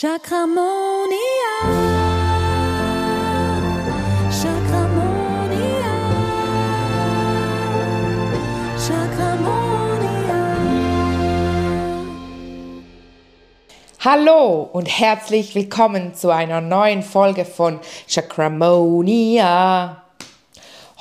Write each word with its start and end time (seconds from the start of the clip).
Chakramonia. 0.00 1.10
Chakramonia. 4.30 5.94
Chakramonia. 8.78 10.38
Hallo 13.98 14.70
und 14.72 14.86
herzlich 14.86 15.56
willkommen 15.56 16.14
zu 16.14 16.30
einer 16.30 16.60
neuen 16.60 17.02
Folge 17.02 17.44
von 17.44 17.80
Chakramonia. 18.06 20.04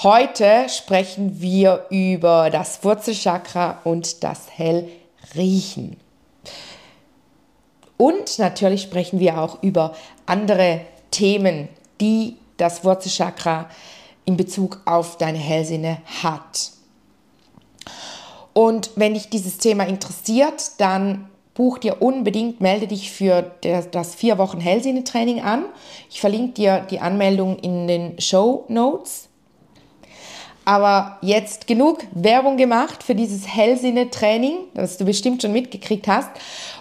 Heute 0.02 0.70
sprechen 0.70 1.40
wir 1.40 1.86
über 1.92 2.50
das 2.50 2.84
Wurzelchakra 2.84 3.80
und 3.84 4.24
das 4.24 4.48
Hellriechen. 4.50 6.07
Und 7.98 8.40
natürlich 8.40 8.84
sprechen 8.84 9.20
wir 9.20 9.42
auch 9.42 9.62
über 9.64 9.96
andere 10.26 10.82
Themen, 11.12 11.68
die 12.00 12.38
das 12.58 12.84
Wurzelchakra 12.84 13.70
in 14.26 14.38
Bezug 14.38 14.82
auf 14.86 15.18
deine 15.18 15.38
Hellsinne 15.38 15.98
hat. 16.22 16.72
Und 18.54 18.92
wenn 18.96 19.14
dich 19.14 19.30
dieses 19.30 19.58
Thema 19.58 19.86
interessiert, 19.86 20.72
dann 20.80 21.30
buch 21.54 21.80
dir 21.80 22.02
unbedingt, 22.02 22.62
melde 22.62 22.88
dich 22.88 23.12
für 23.12 23.52
das 23.92 24.16
vier 24.16 24.38
Wochen 24.38 24.60
Hellsinne-Training 24.60 25.42
an. 25.42 25.66
Ich 26.10 26.20
verlinke 26.20 26.54
dir 26.54 26.80
die 26.90 27.00
Anmeldung 27.00 27.58
in 27.60 27.88
den 27.88 28.22
Show 28.22 28.66
Notes. 28.68 29.30
Aber 30.66 31.18
jetzt 31.22 31.66
genug 31.66 32.00
Werbung 32.12 32.58
gemacht 32.58 33.02
für 33.02 33.16
dieses 33.16 33.48
Hellsinne-Training, 33.48 34.58
das 34.74 34.98
du 34.98 35.06
bestimmt 35.06 35.42
schon 35.42 35.54
mitgekriegt 35.54 36.08
hast. 36.08 36.30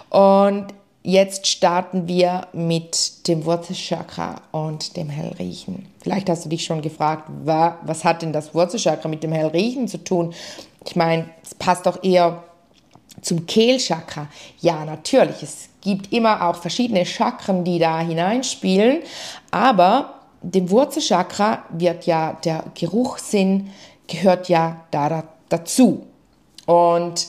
Und 0.09 0.67
Jetzt 1.09 1.47
starten 1.47 2.09
wir 2.09 2.47
mit 2.51 3.29
dem 3.29 3.45
Wurzelchakra 3.45 4.41
und 4.51 4.97
dem 4.97 5.07
Hellriechen. 5.07 5.87
Vielleicht 6.01 6.29
hast 6.29 6.43
du 6.43 6.49
dich 6.49 6.65
schon 6.65 6.81
gefragt, 6.81 7.29
was 7.45 8.03
hat 8.03 8.23
denn 8.23 8.33
das 8.33 8.53
Wurzelchakra 8.53 9.07
mit 9.07 9.23
dem 9.23 9.31
Hellriechen 9.31 9.87
zu 9.87 10.03
tun? 10.03 10.33
Ich 10.85 10.97
meine, 10.97 11.29
es 11.41 11.55
passt 11.55 11.85
doch 11.85 12.03
eher 12.03 12.43
zum 13.21 13.45
Kehlchakra. 13.45 14.27
Ja, 14.59 14.83
natürlich, 14.83 15.41
es 15.43 15.69
gibt 15.79 16.11
immer 16.11 16.45
auch 16.45 16.57
verschiedene 16.57 17.05
Chakren, 17.05 17.63
die 17.63 17.79
da 17.79 18.01
hineinspielen, 18.01 18.97
aber 19.49 20.15
dem 20.41 20.69
Wurzelchakra 20.69 21.63
wird 21.69 22.05
ja 22.05 22.33
der 22.43 22.65
Geruchssinn 22.77 23.71
gehört 24.07 24.49
ja 24.49 24.81
da, 24.91 25.23
dazu. 25.47 26.05
Und 26.65 27.27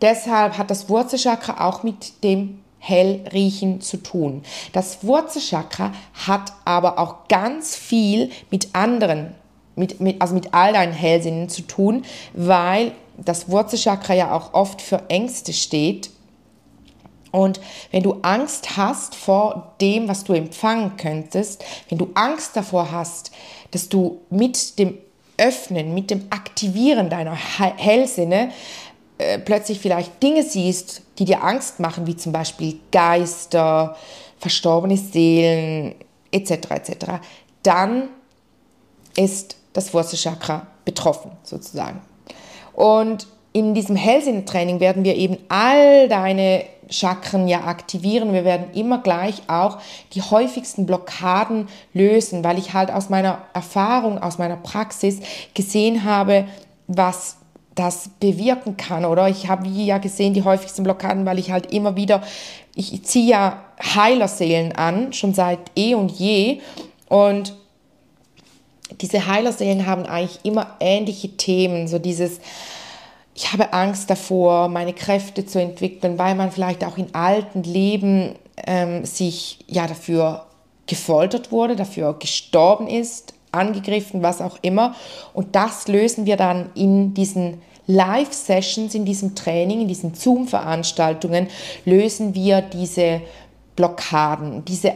deshalb 0.00 0.58
hat 0.58 0.70
das 0.70 0.88
Wurzelchakra 0.88 1.66
auch 1.66 1.82
mit 1.82 2.22
dem 2.22 2.60
hell 2.86 3.24
riechen 3.32 3.80
zu 3.80 3.96
tun. 3.96 4.42
Das 4.72 5.04
Wurzelchakra 5.04 5.92
hat 6.26 6.52
aber 6.64 6.98
auch 6.98 7.28
ganz 7.28 7.74
viel 7.74 8.30
mit 8.50 8.74
anderen, 8.74 9.34
mit, 9.74 10.00
mit, 10.00 10.20
also 10.22 10.34
mit 10.34 10.54
all 10.54 10.72
deinen 10.72 10.92
Hellsinnen 10.92 11.48
zu 11.48 11.62
tun, 11.62 12.04
weil 12.32 12.92
das 13.16 13.48
Wurzelchakra 13.48 14.14
ja 14.14 14.32
auch 14.32 14.54
oft 14.54 14.80
für 14.80 15.02
Ängste 15.08 15.52
steht. 15.52 16.10
Und 17.32 17.60
wenn 17.90 18.02
du 18.02 18.18
Angst 18.22 18.76
hast 18.76 19.14
vor 19.14 19.74
dem, 19.80 20.08
was 20.08 20.24
du 20.24 20.32
empfangen 20.32 20.96
könntest, 20.96 21.64
wenn 21.88 21.98
du 21.98 22.10
Angst 22.14 22.56
davor 22.56 22.92
hast, 22.92 23.32
dass 23.72 23.88
du 23.88 24.20
mit 24.30 24.78
dem 24.78 24.96
Öffnen, 25.38 25.92
mit 25.92 26.10
dem 26.10 26.26
Aktivieren 26.30 27.10
deiner 27.10 27.34
Hellsinne 27.34 28.50
äh, 29.18 29.38
plötzlich 29.38 29.80
vielleicht 29.80 30.22
Dinge 30.22 30.42
siehst, 30.42 31.02
die 31.18 31.24
dir 31.24 31.42
Angst 31.42 31.80
machen, 31.80 32.06
wie 32.06 32.16
zum 32.16 32.32
Beispiel 32.32 32.78
Geister, 32.92 33.96
verstorbene 34.38 34.96
Seelen 34.96 35.94
etc. 36.30 36.50
etc., 36.70 36.96
dann 37.62 38.08
ist 39.16 39.56
das 39.72 39.92
Wurzelchakra 39.92 40.66
betroffen 40.84 41.32
sozusagen. 41.42 42.00
Und 42.74 43.26
in 43.52 43.72
diesem 43.72 43.96
Hellsinn-Training 43.96 44.80
werden 44.80 45.02
wir 45.04 45.16
eben 45.16 45.38
all 45.48 46.08
deine 46.08 46.64
Chakren 46.90 47.48
ja 47.48 47.64
aktivieren. 47.64 48.32
Wir 48.32 48.44
werden 48.44 48.72
immer 48.74 48.98
gleich 48.98 49.42
auch 49.48 49.78
die 50.12 50.22
häufigsten 50.22 50.86
Blockaden 50.86 51.68
lösen, 51.94 52.44
weil 52.44 52.58
ich 52.58 52.74
halt 52.74 52.90
aus 52.90 53.08
meiner 53.08 53.38
Erfahrung, 53.54 54.22
aus 54.22 54.38
meiner 54.38 54.56
Praxis 54.56 55.20
gesehen 55.54 56.04
habe, 56.04 56.46
was 56.86 57.38
das 57.76 58.10
bewirken 58.18 58.76
kann, 58.76 59.04
oder? 59.04 59.28
Ich 59.28 59.48
habe 59.48 59.68
ja 59.68 59.98
gesehen, 59.98 60.34
die 60.34 60.42
häufigsten 60.42 60.82
Blockaden, 60.82 61.24
weil 61.24 61.38
ich 61.38 61.52
halt 61.52 61.72
immer 61.72 61.94
wieder, 61.94 62.22
ich 62.74 63.04
ziehe 63.04 63.30
ja 63.30 63.62
Heilerseelen 63.94 64.72
an, 64.72 65.12
schon 65.12 65.34
seit 65.34 65.60
eh 65.76 65.94
und 65.94 66.10
je. 66.10 66.60
Und 67.08 67.54
diese 69.00 69.26
Heilerseelen 69.26 69.86
haben 69.86 70.06
eigentlich 70.06 70.40
immer 70.42 70.76
ähnliche 70.80 71.36
Themen, 71.36 71.86
so 71.86 71.98
dieses, 71.98 72.40
ich 73.34 73.52
habe 73.52 73.72
Angst 73.72 74.08
davor, 74.08 74.68
meine 74.68 74.94
Kräfte 74.94 75.44
zu 75.44 75.60
entwickeln, 75.60 76.18
weil 76.18 76.34
man 76.34 76.50
vielleicht 76.50 76.82
auch 76.84 76.96
in 76.96 77.14
alten 77.14 77.62
Leben 77.62 78.34
ähm, 78.66 79.04
sich 79.04 79.58
ja 79.66 79.86
dafür 79.86 80.46
gefoltert 80.86 81.52
wurde, 81.52 81.76
dafür 81.76 82.14
gestorben 82.18 82.88
ist, 82.88 83.34
angegriffen, 83.56 84.22
was 84.22 84.40
auch 84.40 84.58
immer. 84.62 84.94
Und 85.32 85.54
das 85.56 85.88
lösen 85.88 86.26
wir 86.26 86.36
dann 86.36 86.70
in 86.74 87.14
diesen 87.14 87.62
Live-Sessions, 87.86 88.94
in 88.94 89.04
diesem 89.04 89.34
Training, 89.34 89.82
in 89.82 89.88
diesen 89.88 90.14
Zoom-Veranstaltungen, 90.14 91.48
lösen 91.84 92.34
wir 92.34 92.60
diese 92.60 93.22
Blockaden. 93.76 94.64
Diese, 94.64 94.94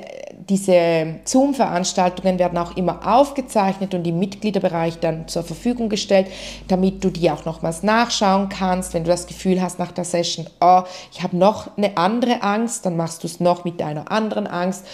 diese 0.48 1.20
Zoom-Veranstaltungen 1.24 2.38
werden 2.38 2.58
auch 2.58 2.76
immer 2.76 3.06
aufgezeichnet 3.06 3.94
und 3.94 4.06
im 4.06 4.18
Mitgliederbereich 4.18 4.98
dann 4.98 5.28
zur 5.28 5.44
Verfügung 5.44 5.88
gestellt, 5.88 6.26
damit 6.66 7.04
du 7.04 7.10
die 7.10 7.30
auch 7.30 7.44
nochmals 7.44 7.82
nachschauen 7.82 8.48
kannst. 8.48 8.94
Wenn 8.94 9.04
du 9.04 9.10
das 9.10 9.26
Gefühl 9.26 9.62
hast 9.62 9.78
nach 9.78 9.92
der 9.92 10.04
Session, 10.04 10.46
oh, 10.60 10.82
ich 11.12 11.22
habe 11.22 11.36
noch 11.36 11.76
eine 11.76 11.96
andere 11.96 12.42
Angst, 12.42 12.86
dann 12.86 12.96
machst 12.96 13.22
du 13.22 13.28
es 13.28 13.38
noch 13.38 13.64
mit 13.64 13.80
deiner 13.80 14.10
anderen 14.10 14.46
Angst 14.46 14.84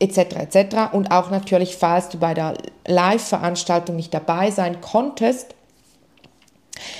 etc. 0.00 0.18
etc. 0.18 0.76
Und 0.92 1.10
auch 1.10 1.30
natürlich, 1.30 1.76
falls 1.76 2.08
du 2.08 2.18
bei 2.18 2.34
der 2.34 2.54
Live-Veranstaltung 2.86 3.96
nicht 3.96 4.12
dabei 4.12 4.50
sein 4.50 4.80
konntest, 4.80 5.54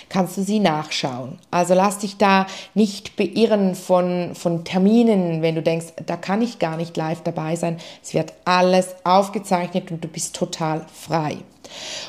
kannst 0.09 0.37
du 0.37 0.43
sie 0.43 0.61
nachschauen. 0.61 1.39
Also 1.51 1.75
lass 1.75 1.99
dich 1.99 2.17
da 2.17 2.47
nicht 2.75 3.17
beirren 3.17 3.75
von, 3.75 4.35
von 4.35 4.65
Terminen, 4.65 5.43
wenn 5.43 5.55
du 5.55 5.63
denkst, 5.63 5.87
da 6.07 6.17
kann 6.17 6.43
ich 6.43 6.59
gar 6.59 6.77
nicht 6.77 6.97
live 6.97 7.23
dabei 7.23 7.57
sein. 7.57 7.79
Es 8.03 8.15
wird 8.15 8.33
alles 8.45 8.95
aufgezeichnet 9.05 9.91
und 9.91 10.03
du 10.05 10.09
bist 10.09 10.37
total 10.37 10.87
frei. 10.93 11.39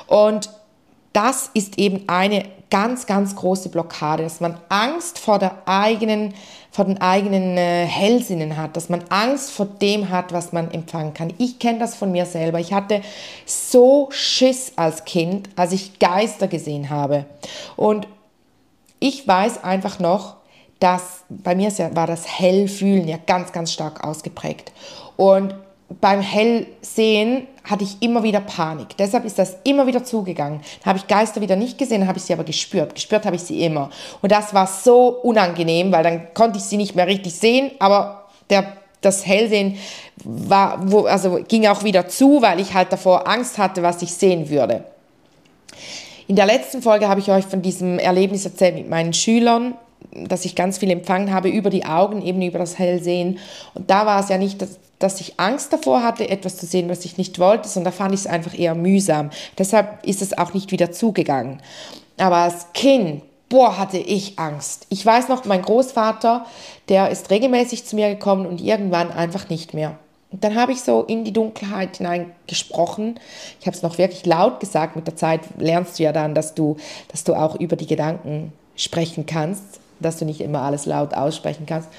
Und 0.07 0.49
das 1.15 1.49
ist 1.53 1.79
eben 1.79 2.03
eine 2.07 2.43
ganz, 2.69 3.05
ganz 3.05 3.35
große 3.35 3.69
Blockade, 3.69 4.23
dass 4.23 4.41
man 4.41 4.59
Angst 4.67 5.17
vor 5.17 5.39
der 5.39 5.65
eigenen, 5.65 6.33
vor 6.71 6.83
den 6.83 6.99
eigenen 6.99 7.57
äh, 7.57 7.85
Hellsinnen 7.85 8.57
hat, 8.57 8.75
dass 8.75 8.89
man 8.89 9.01
Angst 9.07 9.51
vor 9.51 9.65
dem 9.65 10.09
hat, 10.09 10.33
was 10.33 10.51
man 10.51 10.71
empfangen 10.71 11.13
kann. 11.13 11.33
Ich 11.37 11.57
kenne 11.57 11.79
das 11.79 11.95
von 11.95 12.11
mir 12.11 12.25
selber. 12.25 12.59
Ich 12.59 12.73
hatte 12.73 13.01
so 13.45 14.09
Schiss 14.11 14.73
als 14.75 15.05
Kind, 15.05 15.49
als 15.55 15.71
ich 15.71 15.99
Geister 15.99 16.49
gesehen 16.49 16.89
habe. 16.89 17.25
Und 17.77 18.07
ich 18.99 19.25
weiß 19.25 19.63
einfach 19.63 19.99
noch, 19.99 20.35
dass 20.79 21.23
bei 21.29 21.55
mir 21.55 21.71
war 21.93 22.07
das 22.07 22.27
Hellfühlen 22.27 23.07
ja 23.07 23.17
ganz, 23.25 23.53
ganz 23.53 23.71
stark 23.71 24.03
ausgeprägt. 24.03 24.73
Und 25.15 25.55
beim 26.01 26.21
Hellsehen 26.21 27.47
hatte 27.63 27.83
ich 27.83 28.01
immer 28.01 28.23
wieder 28.23 28.39
Panik. 28.39 28.97
Deshalb 28.97 29.25
ist 29.25 29.39
das 29.39 29.57
immer 29.63 29.87
wieder 29.87 30.03
zugegangen. 30.03 30.61
Dann 30.79 30.85
habe 30.85 30.99
ich 30.99 31.07
Geister 31.07 31.41
wieder 31.41 31.55
nicht 31.55 31.77
gesehen, 31.77 32.07
habe 32.07 32.17
ich 32.17 32.23
sie 32.23 32.33
aber 32.33 32.43
gespürt. 32.43 32.95
Gespürt 32.95 33.25
habe 33.25 33.35
ich 33.35 33.43
sie 33.43 33.63
immer. 33.63 33.89
Und 34.21 34.31
das 34.31 34.53
war 34.53 34.67
so 34.67 35.07
unangenehm, 35.07 35.91
weil 35.91 36.03
dann 36.03 36.33
konnte 36.33 36.57
ich 36.57 36.63
sie 36.63 36.77
nicht 36.77 36.95
mehr 36.95 37.07
richtig 37.07 37.33
sehen, 37.33 37.71
aber 37.79 38.25
der, 38.49 38.73
das 39.01 39.25
Hellsehen 39.25 39.77
war, 40.23 40.91
wo, 40.91 41.05
also 41.05 41.39
ging 41.47 41.67
auch 41.67 41.83
wieder 41.83 42.07
zu, 42.07 42.41
weil 42.41 42.59
ich 42.59 42.73
halt 42.73 42.91
davor 42.91 43.27
Angst 43.27 43.57
hatte, 43.57 43.83
was 43.83 44.01
ich 44.01 44.13
sehen 44.13 44.49
würde. 44.49 44.83
In 46.27 46.35
der 46.35 46.47
letzten 46.47 46.81
Folge 46.81 47.07
habe 47.07 47.19
ich 47.19 47.29
euch 47.29 47.45
von 47.45 47.61
diesem 47.61 47.99
Erlebnis 47.99 48.45
erzählt 48.45 48.75
mit 48.75 48.89
meinen 48.89 49.13
Schülern, 49.13 49.75
dass 50.15 50.45
ich 50.45 50.55
ganz 50.55 50.77
viel 50.77 50.91
empfangen 50.91 51.33
habe 51.33 51.49
über 51.49 51.69
die 51.69 51.85
Augen, 51.85 52.21
eben 52.21 52.41
über 52.41 52.59
das 52.59 52.79
Hellsehen. 52.79 53.39
Und 53.73 53.89
da 53.89 54.05
war 54.05 54.19
es 54.19 54.29
ja 54.29 54.37
nicht, 54.37 54.61
dass, 54.61 54.79
dass 54.99 55.19
ich 55.21 55.39
Angst 55.39 55.73
davor 55.73 56.03
hatte, 56.03 56.29
etwas 56.29 56.57
zu 56.57 56.65
sehen, 56.65 56.89
was 56.89 57.05
ich 57.05 57.17
nicht 57.17 57.39
wollte, 57.39 57.67
sondern 57.67 57.91
da 57.91 57.97
fand 57.97 58.13
ich 58.13 58.21
es 58.21 58.27
einfach 58.27 58.57
eher 58.57 58.75
mühsam. 58.75 59.29
Deshalb 59.57 60.05
ist 60.05 60.21
es 60.21 60.37
auch 60.37 60.53
nicht 60.53 60.71
wieder 60.71 60.91
zugegangen. 60.91 61.61
Aber 62.17 62.37
als 62.37 62.67
Kind, 62.73 63.23
boah, 63.49 63.77
hatte 63.77 63.97
ich 63.97 64.39
Angst. 64.39 64.87
Ich 64.89 65.05
weiß 65.05 65.27
noch, 65.27 65.45
mein 65.45 65.61
Großvater, 65.61 66.45
der 66.89 67.09
ist 67.09 67.29
regelmäßig 67.29 67.85
zu 67.85 67.95
mir 67.95 68.09
gekommen 68.09 68.45
und 68.45 68.61
irgendwann 68.61 69.11
einfach 69.11 69.49
nicht 69.49 69.73
mehr. 69.73 69.97
Und 70.31 70.43
dann 70.43 70.55
habe 70.55 70.73
ich 70.73 70.81
so 70.81 71.03
in 71.03 71.23
die 71.23 71.31
Dunkelheit 71.31 71.97
hineingesprochen. 71.97 73.19
Ich 73.59 73.67
habe 73.67 73.77
es 73.77 73.83
noch 73.83 73.97
wirklich 73.97 74.25
laut 74.25 74.59
gesagt. 74.59 74.95
Mit 74.95 75.07
der 75.07 75.15
Zeit 75.15 75.41
lernst 75.57 75.97
du 75.97 76.03
ja 76.03 76.11
dann, 76.11 76.35
dass 76.35 76.53
du, 76.53 76.77
dass 77.09 77.23
du 77.23 77.35
auch 77.35 77.55
über 77.55 77.75
die 77.75 77.87
Gedanken 77.87 78.51
sprechen 78.75 79.25
kannst, 79.25 79.79
dass 79.99 80.17
du 80.17 80.25
nicht 80.25 80.41
immer 80.41 80.61
alles 80.61 80.85
laut 80.85 81.13
aussprechen 81.13 81.65
kannst. 81.65 81.89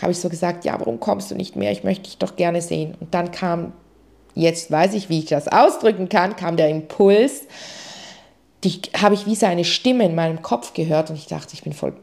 habe 0.00 0.12
ich 0.12 0.18
so 0.18 0.28
gesagt, 0.28 0.64
ja, 0.64 0.78
warum 0.78 1.00
kommst 1.00 1.30
du 1.30 1.34
nicht 1.34 1.56
mehr? 1.56 1.72
Ich 1.72 1.84
möchte 1.84 2.04
dich 2.04 2.18
doch 2.18 2.36
gerne 2.36 2.60
sehen. 2.60 2.94
Und 3.00 3.14
dann 3.14 3.30
kam, 3.30 3.72
jetzt 4.34 4.70
weiß 4.70 4.94
ich, 4.94 5.08
wie 5.08 5.20
ich 5.20 5.26
das 5.26 5.48
ausdrücken 5.48 6.08
kann, 6.08 6.36
kam 6.36 6.56
der 6.56 6.68
Impuls, 6.68 7.42
die 8.64 8.80
habe 9.00 9.14
ich 9.14 9.26
wie 9.26 9.34
seine 9.34 9.64
Stimme 9.64 10.04
in 10.04 10.14
meinem 10.14 10.42
Kopf 10.42 10.72
gehört 10.74 11.10
und 11.10 11.16
ich 11.16 11.26
dachte, 11.26 11.54
ich 11.54 11.62
bin 11.62 11.72
voll, 11.72 11.94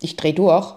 ich 0.00 0.16
drehe 0.16 0.34
durch. 0.34 0.74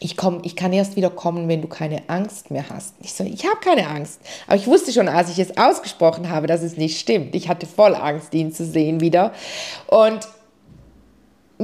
Ich, 0.00 0.16
komm, 0.16 0.40
ich 0.42 0.56
kann 0.56 0.72
erst 0.72 0.96
wieder 0.96 1.10
kommen, 1.10 1.48
wenn 1.48 1.62
du 1.62 1.68
keine 1.68 2.08
Angst 2.08 2.50
mehr 2.50 2.68
hast. 2.70 2.96
Ich 3.00 3.12
so, 3.12 3.22
ich 3.22 3.44
habe 3.44 3.60
keine 3.60 3.86
Angst. 3.86 4.20
Aber 4.48 4.56
ich 4.56 4.66
wusste 4.66 4.90
schon, 4.90 5.08
als 5.08 5.30
ich 5.30 5.38
es 5.38 5.56
ausgesprochen 5.56 6.28
habe, 6.28 6.48
dass 6.48 6.62
es 6.62 6.76
nicht 6.76 6.98
stimmt. 6.98 7.36
Ich 7.36 7.48
hatte 7.48 7.66
voll 7.66 7.94
Angst, 7.94 8.34
ihn 8.34 8.50
zu 8.50 8.64
sehen 8.64 9.00
wieder. 9.00 9.32
Und 9.86 10.26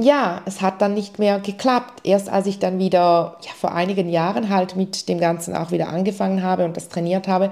ja, 0.01 0.41
es 0.45 0.61
hat 0.61 0.81
dann 0.81 0.93
nicht 0.93 1.19
mehr 1.19 1.39
geklappt. 1.39 2.01
Erst 2.03 2.29
als 2.29 2.47
ich 2.47 2.59
dann 2.59 2.79
wieder 2.79 3.37
ja, 3.41 3.51
vor 3.59 3.73
einigen 3.73 4.09
Jahren 4.09 4.49
halt 4.49 4.75
mit 4.75 5.09
dem 5.09 5.19
Ganzen 5.19 5.55
auch 5.55 5.71
wieder 5.71 5.89
angefangen 5.89 6.43
habe 6.43 6.65
und 6.65 6.75
das 6.77 6.89
trainiert 6.89 7.27
habe, 7.27 7.51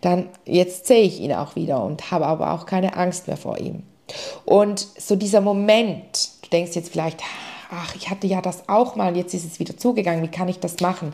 dann 0.00 0.26
jetzt 0.44 0.86
sehe 0.86 1.02
ich 1.02 1.20
ihn 1.20 1.32
auch 1.32 1.56
wieder 1.56 1.82
und 1.82 2.10
habe 2.10 2.26
aber 2.26 2.52
auch 2.52 2.66
keine 2.66 2.96
Angst 2.96 3.26
mehr 3.26 3.36
vor 3.36 3.58
ihm. 3.58 3.82
Und 4.44 4.86
so 4.98 5.16
dieser 5.16 5.40
Moment, 5.40 6.30
du 6.42 6.48
denkst 6.50 6.74
jetzt 6.74 6.90
vielleicht, 6.90 7.22
ach, 7.70 7.94
ich 7.94 8.10
hatte 8.10 8.26
ja 8.26 8.40
das 8.40 8.68
auch 8.68 8.96
mal 8.96 9.08
und 9.08 9.16
jetzt 9.16 9.34
ist 9.34 9.44
es 9.44 9.60
wieder 9.60 9.76
zugegangen, 9.76 10.22
wie 10.22 10.30
kann 10.30 10.48
ich 10.48 10.60
das 10.60 10.80
machen? 10.80 11.12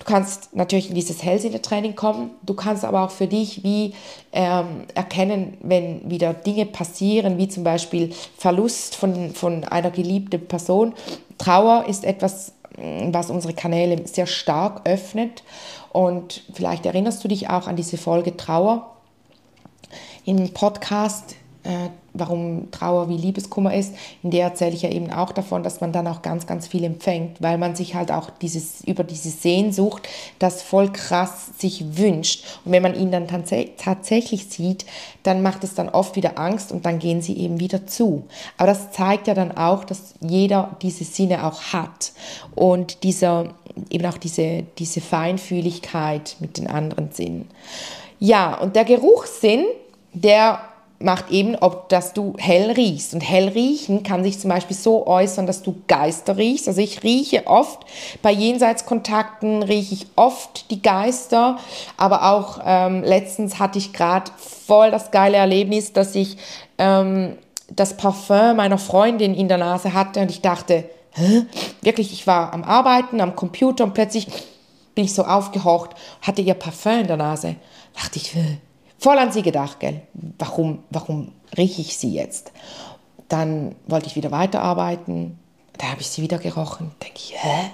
Du 0.00 0.06
kannst 0.06 0.56
natürlich 0.56 0.88
in 0.88 0.94
dieses 0.94 1.22
Hellsinne-Training 1.22 1.94
kommen, 1.94 2.30
du 2.42 2.54
kannst 2.54 2.86
aber 2.86 3.02
auch 3.04 3.10
für 3.10 3.26
dich 3.26 3.62
wie 3.62 3.92
ähm, 4.32 4.86
erkennen, 4.94 5.58
wenn 5.60 6.10
wieder 6.10 6.32
Dinge 6.32 6.64
passieren, 6.64 7.36
wie 7.36 7.48
zum 7.48 7.64
Beispiel 7.64 8.10
Verlust 8.38 8.96
von, 8.96 9.34
von 9.34 9.62
einer 9.64 9.90
geliebten 9.90 10.48
Person. 10.48 10.94
Trauer 11.36 11.84
ist 11.86 12.04
etwas, 12.04 12.54
mm, 12.78 13.12
was 13.12 13.30
unsere 13.30 13.52
Kanäle 13.52 14.06
sehr 14.06 14.26
stark 14.26 14.88
öffnet. 14.88 15.42
Und 15.92 16.44
vielleicht 16.54 16.86
erinnerst 16.86 17.22
du 17.22 17.28
dich 17.28 17.50
auch 17.50 17.66
an 17.66 17.76
diese 17.76 17.98
Folge 17.98 18.34
Trauer. 18.38 18.96
Im 20.24 20.54
Podcast 20.54 21.36
äh, 21.62 21.90
warum 22.12 22.70
Trauer 22.70 23.08
wie 23.08 23.16
Liebeskummer 23.16 23.74
ist, 23.74 23.94
in 24.22 24.30
der 24.30 24.44
erzähle 24.44 24.74
ich 24.74 24.82
ja 24.82 24.90
eben 24.90 25.12
auch 25.12 25.32
davon, 25.32 25.62
dass 25.62 25.80
man 25.80 25.92
dann 25.92 26.06
auch 26.06 26.22
ganz, 26.22 26.46
ganz 26.46 26.66
viel 26.66 26.84
empfängt, 26.84 27.40
weil 27.40 27.58
man 27.58 27.76
sich 27.76 27.94
halt 27.94 28.10
auch 28.10 28.30
dieses, 28.30 28.82
über 28.84 29.04
diese 29.04 29.30
Sehnsucht, 29.30 30.08
das 30.38 30.62
voll 30.62 30.90
krass 30.90 31.50
sich 31.58 31.98
wünscht. 31.98 32.44
Und 32.64 32.72
wenn 32.72 32.82
man 32.82 32.94
ihn 32.94 33.12
dann 33.12 33.28
tats 33.28 33.50
tatsächlich 33.76 34.46
sieht, 34.46 34.86
dann 35.22 35.42
macht 35.42 35.64
es 35.64 35.74
dann 35.74 35.88
oft 35.88 36.16
wieder 36.16 36.38
Angst 36.38 36.72
und 36.72 36.86
dann 36.86 36.98
gehen 36.98 37.20
sie 37.20 37.36
eben 37.36 37.60
wieder 37.60 37.86
zu. 37.86 38.24
Aber 38.56 38.68
das 38.68 38.90
zeigt 38.92 39.26
ja 39.26 39.34
dann 39.34 39.56
auch, 39.56 39.84
dass 39.84 40.14
jeder 40.20 40.76
diese 40.82 41.04
Sinne 41.04 41.44
auch 41.44 41.60
hat 41.72 42.12
und 42.54 43.02
dieser, 43.02 43.54
eben 43.90 44.06
auch 44.06 44.18
diese, 44.18 44.64
diese 44.78 45.00
Feinfühligkeit 45.00 46.36
mit 46.40 46.58
den 46.58 46.68
anderen 46.68 47.12
Sinnen. 47.12 47.48
Ja, 48.18 48.58
und 48.58 48.76
der 48.76 48.84
Geruchssinn, 48.84 49.64
der 50.12 50.60
macht 51.02 51.30
eben, 51.30 51.56
ob 51.56 51.88
dass 51.88 52.12
du 52.12 52.34
hell 52.38 52.70
riechst. 52.72 53.14
Und 53.14 53.22
hell 53.22 53.48
riechen 53.48 54.02
kann 54.02 54.22
sich 54.22 54.38
zum 54.38 54.50
Beispiel 54.50 54.76
so 54.76 55.06
äußern, 55.06 55.46
dass 55.46 55.62
du 55.62 55.82
Geister 55.88 56.36
riechst. 56.36 56.68
Also 56.68 56.80
ich 56.80 57.02
rieche 57.02 57.46
oft, 57.46 57.80
bei 58.22 58.30
Jenseitskontakten 58.30 59.62
rieche 59.62 59.94
ich 59.94 60.06
oft 60.16 60.70
die 60.70 60.82
Geister, 60.82 61.58
aber 61.96 62.30
auch 62.30 62.60
ähm, 62.64 63.02
letztens 63.02 63.58
hatte 63.58 63.78
ich 63.78 63.94
gerade 63.94 64.30
voll 64.36 64.90
das 64.90 65.10
geile 65.10 65.38
Erlebnis, 65.38 65.94
dass 65.94 66.14
ich 66.14 66.36
ähm, 66.76 67.38
das 67.70 67.96
Parfum 67.96 68.56
meiner 68.56 68.78
Freundin 68.78 69.34
in 69.34 69.48
der 69.48 69.58
Nase 69.58 69.94
hatte 69.94 70.20
und 70.20 70.30
ich 70.30 70.42
dachte, 70.42 70.84
Hä? 71.12 71.46
wirklich, 71.80 72.12
ich 72.12 72.26
war 72.26 72.52
am 72.52 72.62
Arbeiten, 72.62 73.20
am 73.20 73.34
Computer 73.34 73.84
und 73.84 73.94
plötzlich 73.94 74.26
bin 74.94 75.04
ich 75.04 75.14
so 75.14 75.24
aufgehorcht, 75.24 75.92
hatte 76.20 76.42
ihr 76.42 76.54
Parfum 76.54 77.00
in 77.00 77.06
der 77.06 77.16
Nase. 77.16 77.56
Dachte 77.94 78.18
ich, 78.18 78.34
Hä? 78.34 78.58
Voll 79.00 79.18
an 79.18 79.32
sie 79.32 79.42
gedacht, 79.42 79.80
gell? 79.80 80.02
Warum, 80.38 80.84
warum 80.90 81.32
rieche 81.56 81.80
ich 81.80 81.96
sie 81.96 82.12
jetzt? 82.12 82.52
Dann 83.28 83.74
wollte 83.86 84.06
ich 84.06 84.16
wieder 84.16 84.30
weiterarbeiten. 84.30 85.38
Da 85.78 85.88
habe 85.88 86.00
ich 86.00 86.08
sie 86.08 86.22
wieder 86.22 86.38
gerochen. 86.38 86.92
Denke 87.02 87.16
ich, 87.16 87.34
hä? 87.36 87.70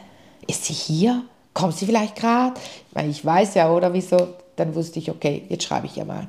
Ist 0.47 0.65
sie 0.65 0.73
hier? 0.73 1.23
Kommt 1.53 1.77
sie 1.77 1.87
vielleicht 1.87 2.17
gerade? 2.17 2.55
Weil 2.93 3.11
ich 3.11 3.25
weiß 3.25 3.55
ja, 3.55 3.71
oder 3.71 3.93
wieso? 3.93 4.35
Dann 4.57 4.75
wusste 4.75 4.99
ich, 4.99 5.11
okay, 5.11 5.45
jetzt 5.49 5.65
schreibe 5.65 5.87
ich 5.87 5.97
ja 5.97 6.05
mal. 6.05 6.29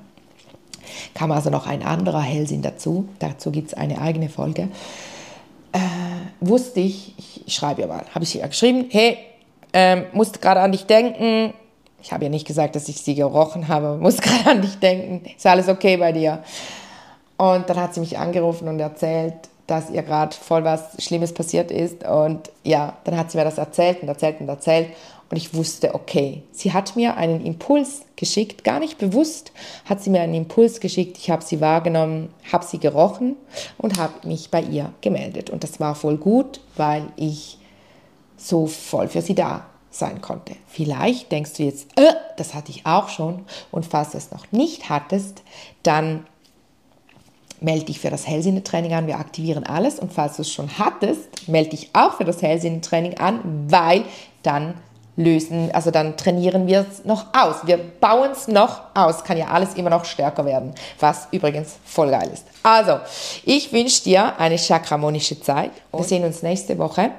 Kam 1.13 1.31
also 1.31 1.49
noch 1.49 1.67
ein 1.67 1.83
anderer 1.83 2.21
Hellsinn 2.21 2.61
dazu. 2.61 3.09
Dazu 3.19 3.51
gibt 3.51 3.67
es 3.67 3.73
eine 3.73 4.01
eigene 4.01 4.29
Folge. 4.29 4.69
Äh, 5.73 5.79
wusste 6.39 6.79
ich, 6.79 7.13
ich 7.45 7.53
schreibe 7.53 7.81
ja 7.81 7.87
mal, 7.87 8.05
habe 8.13 8.23
ich 8.23 8.35
ihr 8.35 8.47
geschrieben, 8.47 8.85
hey, 8.89 9.17
ähm, 9.73 10.05
musste 10.13 10.39
gerade 10.39 10.61
an 10.61 10.71
dich 10.71 10.85
denken, 10.85 11.53
ich 12.07 12.13
habe 12.13 12.23
ja 12.23 12.29
nicht 12.29 12.47
gesagt, 12.47 12.77
dass 12.77 12.87
ich 12.87 13.01
sie 13.01 13.15
gerochen 13.15 13.67
habe, 13.67 13.97
muss 14.01 14.21
gerade 14.21 14.49
an 14.49 14.61
dich 14.61 14.79
denken, 14.79 15.29
ist 15.35 15.45
alles 15.45 15.67
okay 15.67 15.97
bei 15.97 16.13
dir? 16.13 16.41
Und 17.35 17.69
dann 17.69 17.77
hat 17.77 17.93
sie 17.93 17.99
mich 17.99 18.17
angerufen 18.17 18.69
und 18.69 18.79
erzählt, 18.79 19.33
dass 19.67 19.89
ihr 19.89 20.03
gerade 20.03 20.33
voll 20.33 20.63
was 20.63 21.03
Schlimmes 21.03 21.33
passiert 21.33 21.69
ist. 21.69 22.07
Und 22.07 22.49
ja, 22.63 22.93
dann 23.03 23.17
hat 23.17 23.29
sie 23.29 23.37
mir 23.37 23.43
das 23.43 23.57
erzählt 23.57 24.01
und 24.01 24.07
erzählt 24.07 24.39
und 24.39 24.47
erzählt. 24.47 24.87
Und 25.29 25.35
ich 25.35 25.53
wusste, 25.53 25.93
okay, 25.93 26.43
sie 26.53 26.71
hat 26.71 26.95
mir 26.95 27.17
einen 27.17 27.45
Impuls 27.45 28.03
geschickt, 28.15 28.63
gar 28.63 28.79
nicht 28.79 28.97
bewusst 28.97 29.51
hat 29.83 30.01
sie 30.01 30.09
mir 30.09 30.21
einen 30.21 30.33
Impuls 30.33 30.79
geschickt. 30.79 31.17
Ich 31.17 31.29
habe 31.29 31.43
sie 31.43 31.59
wahrgenommen, 31.59 32.33
habe 32.49 32.63
sie 32.63 32.79
gerochen 32.79 33.35
und 33.77 33.99
habe 33.99 34.25
mich 34.25 34.49
bei 34.49 34.61
ihr 34.61 34.93
gemeldet. 35.01 35.49
Und 35.49 35.65
das 35.65 35.81
war 35.81 35.93
voll 35.93 36.15
gut, 36.15 36.61
weil 36.77 37.03
ich 37.17 37.57
so 38.37 38.65
voll 38.65 39.09
für 39.09 39.21
sie 39.21 39.35
da 39.35 39.65
sein 39.99 40.21
konnte. 40.21 40.55
Vielleicht 40.67 41.31
denkst 41.31 41.53
du 41.53 41.63
jetzt, 41.63 41.87
äh, 41.97 42.13
das 42.37 42.53
hatte 42.53 42.71
ich 42.71 42.85
auch 42.85 43.09
schon. 43.09 43.45
Und 43.71 43.85
falls 43.85 44.11
du 44.11 44.17
es 44.17 44.31
noch 44.31 44.51
nicht 44.51 44.89
hattest, 44.89 45.43
dann 45.83 46.25
melde 47.59 47.85
dich 47.85 47.99
für 47.99 48.09
das 48.09 48.27
Hellsinnetraining 48.27 48.93
an. 48.93 49.07
Wir 49.07 49.19
aktivieren 49.19 49.63
alles. 49.63 49.99
Und 49.99 50.13
falls 50.13 50.35
du 50.35 50.43
es 50.43 50.51
schon 50.51 50.77
hattest, 50.77 51.47
melde 51.47 51.71
dich 51.71 51.89
auch 51.93 52.13
für 52.13 52.25
das 52.25 52.41
Hellsinnetraining 52.41 53.17
an, 53.17 53.65
weil 53.69 54.03
dann 54.43 54.75
lösen, 55.17 55.71
also 55.73 55.89
dann 55.91 56.15
trainieren 56.15 56.67
wir 56.67 56.85
es 56.89 57.03
noch 57.03 57.25
aus. 57.33 57.65
Wir 57.65 57.77
bauen 57.77 58.31
es 58.31 58.47
noch 58.47 58.81
aus. 58.93 59.23
Kann 59.23 59.37
ja 59.37 59.47
alles 59.47 59.73
immer 59.73 59.89
noch 59.89 60.05
stärker 60.05 60.45
werden, 60.45 60.73
was 60.99 61.27
übrigens 61.31 61.75
voll 61.83 62.11
geil 62.11 62.29
ist. 62.31 62.45
Also, 62.63 62.99
ich 63.43 63.73
wünsche 63.73 64.03
dir 64.03 64.39
eine 64.39 64.57
chakramonische 64.57 65.41
Zeit. 65.41 65.71
Wir 65.91 66.03
sehen 66.03 66.23
uns 66.23 66.43
nächste 66.43 66.77
Woche, 66.77 67.11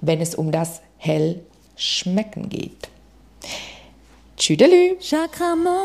wenn 0.00 0.20
es 0.20 0.34
um 0.34 0.50
das 0.50 0.82
Hell 0.98 1.40
Schmecken 1.76 2.48
geht. 2.48 2.88
Tschüdelü. 4.36 4.98
Chakramonia. 5.00 5.76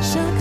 Chakramonia. 0.00 0.37